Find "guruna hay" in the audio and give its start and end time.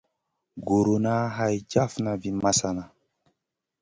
0.67-1.61